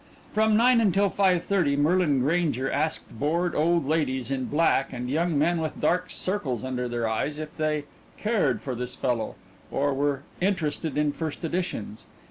[0.33, 5.37] From nine until five thirty Merlin Grainger asked bored old ladies in black and young
[5.37, 7.83] men with dark circles under their eyes if they
[8.17, 9.35] "cared for this fellow"
[9.69, 12.07] or were interested in first editions.